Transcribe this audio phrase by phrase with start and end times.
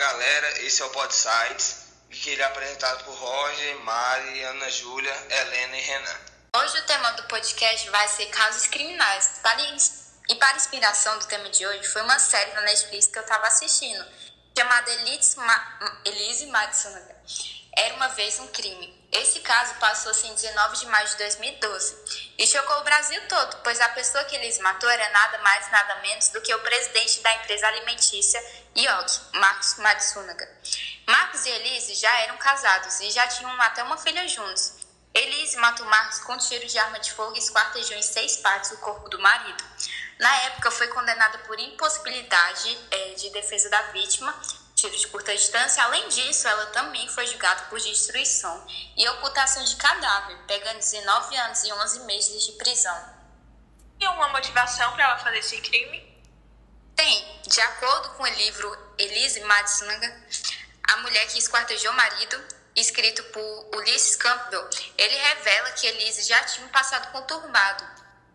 [0.00, 5.14] galera, esse é o Pod Sites, que ele é apresentado por Roger, Mari, Ana Júlia,
[5.28, 6.20] Helena e Renan.
[6.56, 9.42] Hoje o tema do podcast vai ser casos criminais.
[10.26, 13.46] E para inspiração do tema de hoje, foi uma série da Netflix que eu estava
[13.46, 14.02] assistindo,
[14.56, 15.36] chamada Elise,
[16.06, 17.16] Elise Matsunaga.
[17.76, 18.99] Era uma vez um crime.
[19.12, 23.80] Esse caso passou-se em 19 de maio de 2012 e chocou o Brasil todo, pois
[23.80, 27.34] a pessoa que eles matou era nada mais nada menos do que o presidente da
[27.34, 28.40] empresa alimentícia
[28.76, 30.48] Yogi, Marcos Matsunaga.
[31.08, 34.74] Marcos e Elise já eram casados e já tinham até uma filha juntos.
[35.12, 38.78] Elise matou Marcos com tiro de arma de fogo e esquartejou em seis partes o
[38.78, 39.64] corpo do marido.
[40.20, 44.32] Na época, foi condenada por impossibilidade é, de defesa da vítima
[44.80, 45.82] tiro de curta distância.
[45.84, 48.66] Além disso, ela também foi julgada por destruição
[48.96, 53.20] e ocultação de cadáver, pegando 19 anos e 11 meses de prisão.
[54.00, 56.10] E uma motivação para ela fazer esse crime?
[56.96, 57.40] Tem.
[57.46, 60.26] De acordo com o livro Elise Matsunaga,
[60.84, 62.42] a mulher que esquartejou o marido,
[62.74, 67.84] escrito por Ulysses Campbell, ele revela que Elise já tinha um passado conturbado.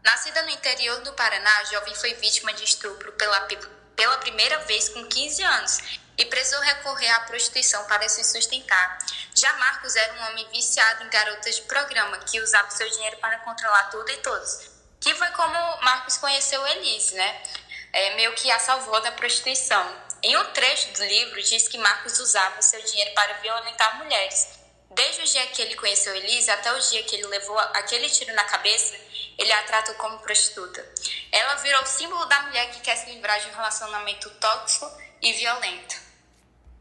[0.03, 3.47] Nascida no interior do Paraná, a jovem foi vítima de estupro pela,
[3.95, 8.97] pela primeira vez com 15 anos e precisou recorrer à prostituição para se sustentar.
[9.35, 13.39] Já Marcos era um homem viciado em garotas de programa que usava seu dinheiro para
[13.39, 14.69] controlar tudo e todos.
[14.99, 17.43] Que foi como Marcos conheceu Elise, né?
[17.91, 20.05] É, meio que a salvou da prostituição.
[20.23, 24.47] Em um trecho do livro diz que Marcos usava seu dinheiro para violentar mulheres.
[24.91, 28.33] Desde o dia que ele conheceu Elise até o dia que ele levou aquele tiro
[28.33, 28.95] na cabeça,
[29.37, 30.83] ele a tratou como prostituta.
[31.31, 34.89] Ela virou o símbolo da mulher que quer se livrar de um relacionamento tóxico
[35.21, 36.04] e violento.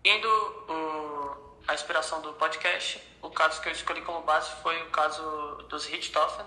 [0.05, 4.91] Indo o, a inspiração do podcast, o caso que eu escolhi como base foi o
[4.91, 5.23] caso
[5.71, 6.45] dos Richthofen,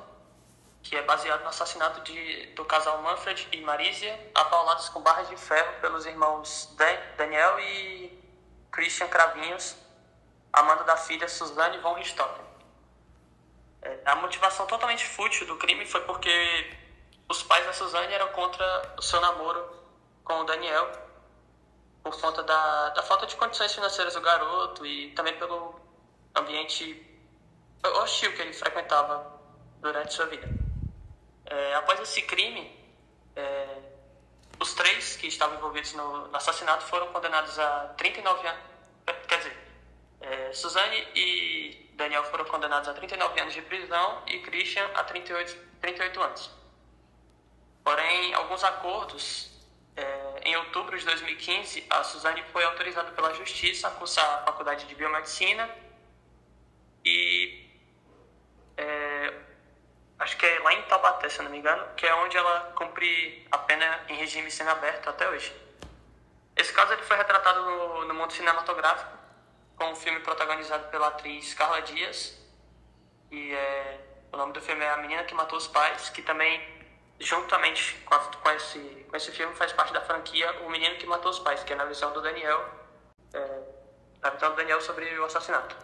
[0.84, 5.36] que é baseado no assassinato de, do casal Manfred e Marisia, apaulados com barras de
[5.38, 6.72] ferro pelos irmãos
[7.18, 8.24] Daniel e
[8.72, 9.76] Christian Cravinhos,
[10.54, 12.46] amando da filha Suzanne von Richthofen.
[13.82, 16.78] É, a motivação totalmente fútil do crime foi porque
[17.28, 19.68] os pais da Suzanne eram contra o seu namoro
[20.24, 21.07] com o Daniel
[22.10, 25.78] por conta da, da falta de condições financeiras do garoto e também pelo
[26.34, 27.06] ambiente
[27.84, 29.40] hostil que ele frequentava
[29.82, 30.48] durante sua vida.
[31.46, 32.74] É, após esse crime,
[33.36, 33.68] é,
[34.58, 38.64] os três que estavam envolvidos no, no, assassinato foram condenados a 39 anos.
[39.28, 39.58] Quer dizer,
[40.22, 45.58] é, Suzane e Daniel foram condenados a 39 anos de prisão e Christian a 38,
[45.82, 46.52] 38 anos.
[47.84, 49.57] Porém, alguns acordos
[49.98, 54.86] é, em outubro de 2015, a Suzane foi autorizada pela Justiça a cursar a Faculdade
[54.86, 55.68] de Biomedicina
[57.04, 57.68] e
[58.78, 59.34] é,
[60.20, 63.48] acho que é lá em Taubaté, se não me engano, que é onde ela cumpre
[63.52, 65.52] a pena em regime semiaberto até hoje.
[66.56, 69.18] Esse caso ele foi retratado no, no mundo cinematográfico
[69.76, 72.38] com um filme protagonizado pela atriz Carla Dias
[73.32, 74.00] e é,
[74.32, 76.77] o nome do filme é A Menina que Matou os Pais, que também
[77.20, 81.06] juntamente com, a, com, esse, com esse filme, faz parte da franquia O Menino que
[81.06, 82.66] Matou os Pais, que é na visão do Daniel,
[83.34, 83.60] é,
[84.22, 85.76] na visão do Daniel sobre o assassinato.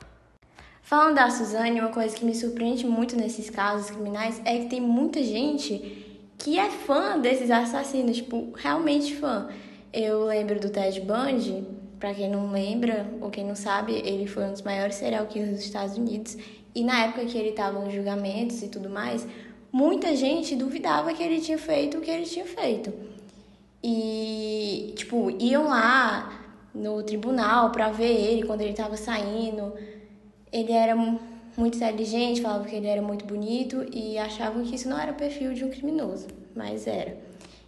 [0.82, 4.82] Falando da Suzane, uma coisa que me surpreende muito nesses casos criminais é que tem
[4.82, 9.50] muita gente que é fã desses assassinos, tipo, realmente fã.
[9.94, 11.66] Eu lembro do Ted Bundy,
[12.00, 15.52] para quem não lembra ou quem não sabe, ele foi um dos maiores serial killers
[15.52, 16.38] dos Estados Unidos.
[16.76, 19.26] E na época que ele estava nos julgamentos e tudo mais,
[19.74, 22.94] muita gente duvidava que ele tinha feito o que ele tinha feito.
[23.84, 26.42] E, tipo, iam lá
[26.74, 29.74] no tribunal para ver ele quando ele estava saindo.
[30.52, 35.00] Ele era muito inteligente, falavam que ele era muito bonito e achavam que isso não
[35.00, 37.18] era o perfil de um criminoso, mas era.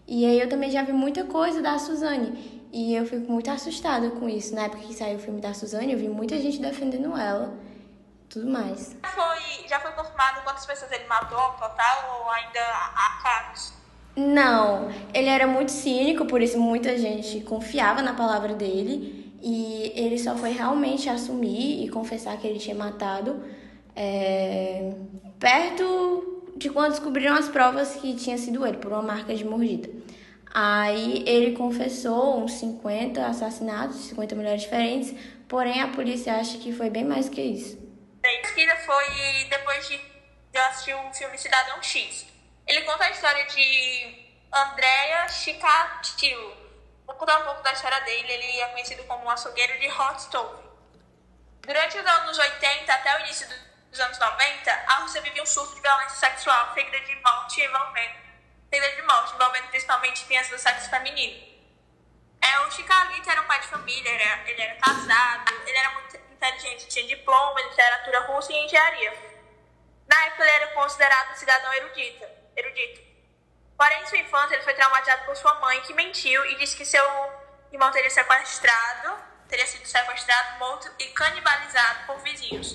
[0.08, 2.34] E aí eu também já vi muita coisa da Suzane
[2.72, 4.54] e eu fico muito assustada com isso.
[4.54, 7.58] Na época que saiu o filme da Suzane, eu vi muita gente defendendo ela
[8.36, 8.96] tudo mais.
[9.02, 13.74] Já foi, já foi confirmado quantas pessoas ele matou total ou ainda há casos?
[14.16, 20.20] Não, ele era muito cínico, por isso muita gente confiava na palavra dele e ele
[20.20, 23.42] só foi realmente assumir e confessar que ele tinha matado
[23.96, 24.94] é,
[25.40, 29.90] perto de quando descobriram as provas que tinha sido ele, por uma marca de mordida.
[30.54, 35.14] Aí ele confessou uns 50 assassinatos, 50 mulheres diferentes,
[35.48, 37.85] porém a polícia acha que foi bem mais que isso
[38.26, 40.02] pesquisa foi depois de
[40.54, 42.26] eu assistir o filme Cidadão X.
[42.66, 46.58] Ele conta a história de Andrea Chikatilo.
[47.06, 48.32] Vou contar um pouco da história dele.
[48.32, 50.64] Ele é conhecido como um açougueiro de hot stove.
[51.62, 53.48] Durante os anos 80 até o início
[53.90, 58.16] dos anos 90, a Rússia vivia um surto de violência sexual seguida de morte envolvendo,
[58.72, 61.56] seguida de morte envolvendo principalmente crianças do sexo feminino.
[62.42, 65.90] É, o Chicalito era um pai de família, ele era, ele era casado, ele era
[65.92, 69.14] muito inteligente, tinha diploma em literatura russa e engenharia.
[70.08, 72.26] Na época ele era considerado um cidadão erudito.
[72.56, 73.02] erudito.
[73.78, 76.86] Porém, em sua infância, ele foi traumatizado por sua mãe, que mentiu e disse que
[76.86, 77.06] seu
[77.72, 79.18] irmão teria sequestrado,
[79.50, 82.74] teria sido sequestrado, morto e canibalizado por vizinhos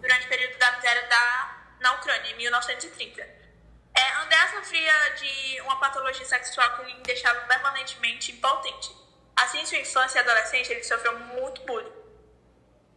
[0.00, 3.22] durante o período da miséria da, na Ucrânia, em 1930.
[3.94, 8.94] É, André sofria de uma patologia sexual que lhe deixava permanentemente impotente.
[9.36, 12.01] Assim, sua infância e adolescência, ele sofreu muito bullying.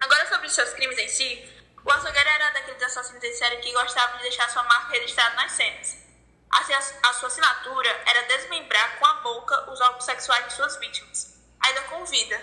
[0.06, 1.50] Agora, sobre os seus crimes em si,
[1.84, 5.52] o açougueiro era daqueles assassinos em série que gostavam de deixar sua marca registrada nas
[5.52, 5.98] cenas.
[6.52, 11.42] Assim, a, sua assinatura era desmembrar com a boca os órgãos sexuais de suas vítimas,
[11.60, 12.40] ainda com vida.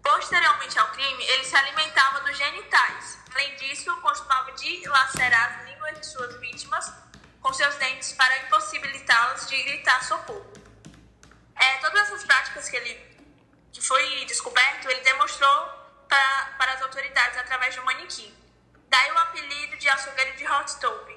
[0.00, 3.18] Posteriormente ao crime, ele se alimentava dos genitais.
[3.34, 6.92] Além disso, costumava dilacerar as línguas de suas vítimas
[7.40, 10.52] com seus dentes para impossibilitá-las de gritar socorro.
[11.56, 13.12] É, todas essas práticas que ele
[13.72, 15.81] que foi descoberto, ele demonstrou
[16.12, 18.36] pra, para as autoridades através de um manequim.
[18.88, 21.08] Daí o apelido de açougueiro de Rostov,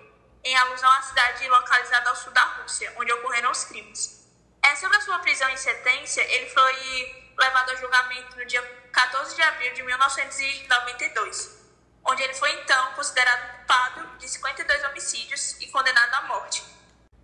[0.42, 4.26] em alusão à cidade localizada ao sul da Rússia, onde ocorreram os crimes.
[4.64, 8.62] É, sobre a sua prisão em sentença, ele foi levado a julgamento no dia
[8.94, 11.76] 14 de abril de 1992,
[12.06, 16.64] onde ele foi então considerado culpado de 52 homicídios e condenado à morte.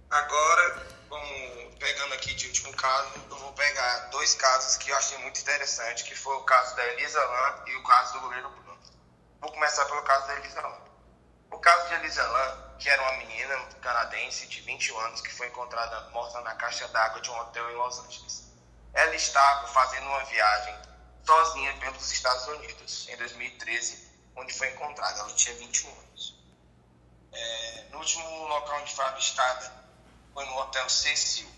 [0.10, 5.18] Agora, bom, pegando aqui de último caso, eu vou pegar dois casos que eu achei
[5.18, 8.80] muito interessante, que foi o caso da Elisa Lam e o caso do goleiro Bruno.
[9.42, 10.82] Vou começar pelo caso da Elisa Lam.
[11.52, 15.48] O caso de Elisa Lam, que era uma menina canadense de 21 anos que foi
[15.48, 18.50] encontrada morta na caixa d'água de um hotel em Los Angeles.
[18.94, 20.76] Ela estava fazendo uma viagem
[21.26, 25.20] sozinha pelos Estados Unidos em 2013, onde foi encontrada.
[25.20, 26.40] Ela tinha 21 anos.
[27.34, 29.81] É, no último local onde foi avistada
[30.34, 31.50] foi no Hotel Cecil,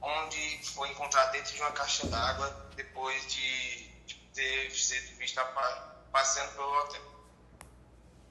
[0.00, 5.44] onde foi encontrada dentro de uma caixa d'água depois de, de ter sido vista
[6.10, 7.02] passeando pelo hotel.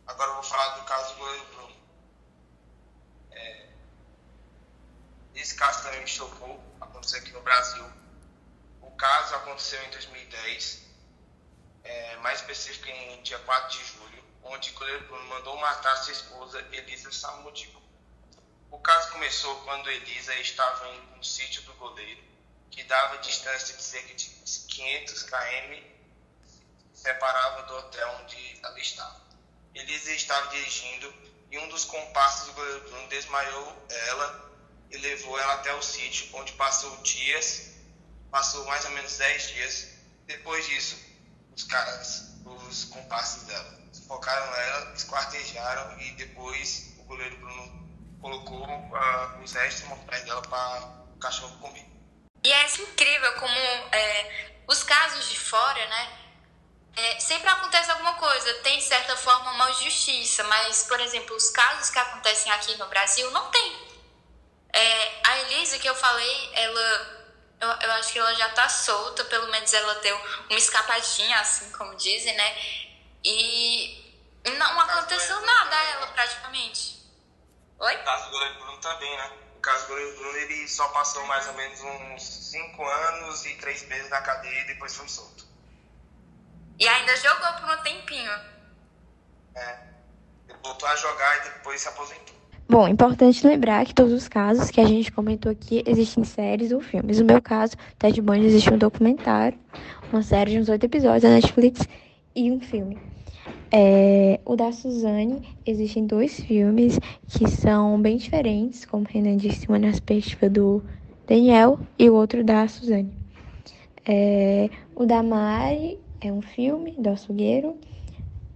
[0.08, 1.76] Agora eu vou falar do caso do goleiro Bruno.
[3.32, 3.70] É,
[5.36, 7.86] esse caso também me chocou, aconteceu aqui no Brasil.
[8.82, 10.82] O caso aconteceu em 2010,
[11.84, 16.14] é, mais específico em dia 4 de julho, onde o goleiro Bruno mandou matar sua
[16.14, 17.81] esposa Elisa Samudio.
[18.72, 22.24] O caso começou quando Elisa estava em um sítio do goleiro,
[22.72, 25.84] que dava distância de cerca de 500 km,
[26.94, 29.22] separava do hotel onde ela estava.
[29.76, 31.14] Elisa estava dirigindo
[31.52, 34.52] e um dos comparsas do goleiro Bruno desmaiou ela
[34.90, 37.74] e levou ela até o sítio, onde passou dias,
[38.32, 39.88] passou mais ou menos 10 dias.
[40.26, 40.98] Depois disso,
[41.54, 47.91] os caras, os comparsas dela, focaram ela, esquartejaram e depois o goleiro Bruno
[48.22, 51.86] colocou uh, os restos mortais dela para o cachorro comer.
[52.44, 53.54] E é incrível como
[53.92, 56.18] é, os casos de fora, né?
[56.96, 61.50] É, sempre acontece alguma coisa, tem de certa forma uma justiça, mas, por exemplo, os
[61.50, 63.92] casos que acontecem aqui no Brasil não tem.
[64.74, 67.22] É, a Elisa que eu falei, ela.
[67.62, 70.18] Eu, eu acho que ela já tá solta, pelo menos ela deu
[70.50, 72.58] uma escapadinha, assim como dizem, né?
[73.24, 74.16] E
[74.58, 77.01] não aconteceu nada a ela praticamente.
[77.82, 77.96] Oi?
[77.96, 79.32] O caso do goleiro Bruno também, né?
[79.58, 83.56] O caso do goleiro Bruno, ele só passou mais ou menos uns 5 anos e
[83.56, 85.46] 3 meses na cadeia e depois foi solto.
[86.78, 88.32] E ainda jogou por um tempinho.
[89.56, 89.80] É.
[90.48, 92.36] Ele voltou a jogar e depois se aposentou.
[92.70, 96.82] Bom, importante lembrar que todos os casos que a gente comentou aqui existem séries ou
[96.82, 97.20] filmes.
[97.20, 99.60] No meu caso, Ted Bundy existe um documentário,
[100.14, 101.82] uma série de uns oito episódios da Netflix
[102.36, 103.11] e um filme.
[103.72, 109.80] É, o da Suzane, existem dois filmes que são bem diferentes, como Renan disse, uma
[109.80, 110.84] na perspectiva do
[111.26, 113.14] Daniel e o outro da Suzane.
[114.06, 117.78] É, o da Mari é um filme do açougueiro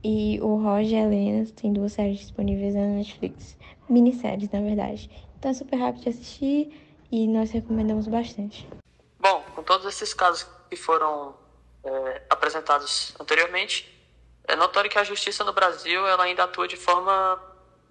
[0.03, 3.57] e o Roger Helena tem duas séries disponíveis na Netflix.
[3.87, 5.09] Minisséries, na verdade.
[5.39, 8.67] Então é super rápido de assistir e nós recomendamos bastante.
[9.19, 11.33] Bom, com todos esses casos que foram
[11.83, 13.94] é, apresentados anteriormente,
[14.55, 17.41] é notório que a justiça no Brasil ela ainda atua de forma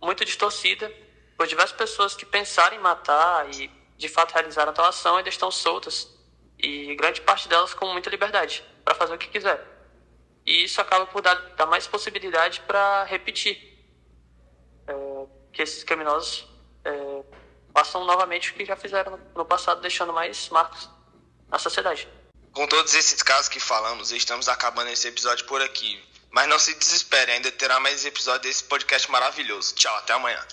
[0.01, 0.91] muito distorcida,
[1.37, 5.29] por diversas pessoas que pensaram em matar e de fato realizaram a tal ação ainda
[5.29, 6.09] estão soltas
[6.59, 9.63] e grande parte delas com muita liberdade para fazer o que quiser.
[10.47, 13.73] E isso acaba por dar, dar mais possibilidade para repetir.
[14.87, 14.95] É,
[15.53, 16.47] que esses criminosos
[16.85, 17.25] é,
[17.75, 20.89] façam novamente o que já fizeram no passado, deixando mais marcos
[21.49, 22.09] na sociedade.
[22.53, 26.03] Com todos esses casos que falamos, estamos acabando esse episódio por aqui.
[26.35, 29.73] Mas não se desespere, ainda terá mais episódios desse podcast maravilhoso.
[29.77, 30.45] Tchau, até amanhã.